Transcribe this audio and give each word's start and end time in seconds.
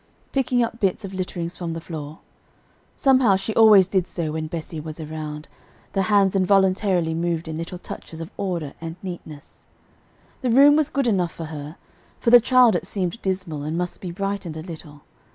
picking 0.31 0.63
up 0.63 0.79
bits 0.79 1.05
of 1.05 1.13
litterings 1.13 1.55
from 1.55 1.73
the 1.73 1.79
floor. 1.79 2.21
Somehow 2.95 3.35
she 3.35 3.53
always 3.53 3.87
did 3.87 4.07
so 4.07 4.31
when 4.31 4.47
Bessie 4.47 4.79
was 4.79 4.99
around, 4.99 5.47
the 5.93 6.01
hands 6.01 6.35
involuntarily 6.35 7.13
moved 7.13 7.47
in 7.47 7.55
little 7.59 7.77
touches 7.77 8.19
of 8.19 8.31
order 8.35 8.73
and 8.81 8.95
neatness. 9.03 9.67
The 10.41 10.49
room 10.49 10.75
was 10.75 10.89
good 10.89 11.05
enough 11.05 11.31
for 11.31 11.45
her: 11.53 11.75
for 12.19 12.31
the 12.31 12.41
child 12.41 12.75
it 12.75 12.87
seemed 12.87 13.21
dismal 13.21 13.61
and 13.61 13.77
must 13.77 14.01
be 14.01 14.09
brightened 14.09 14.57
a 14.57 14.63
little. 14.63 15.01